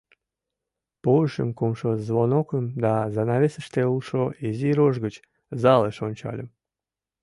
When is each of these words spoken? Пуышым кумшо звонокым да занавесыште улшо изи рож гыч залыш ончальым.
Пуышым 1.03 1.49
кумшо 1.57 1.89
звонокым 2.07 2.65
да 2.83 2.93
занавесыште 3.15 3.81
улшо 3.93 4.23
изи 4.47 4.69
рож 4.77 4.95
гыч 5.05 5.15
залыш 5.61 5.97
ончальым. 6.07 6.49